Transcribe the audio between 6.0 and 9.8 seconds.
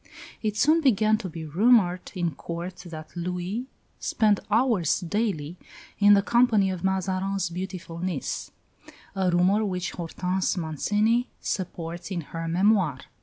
the company of Mazarin's beautiful niece; a rumour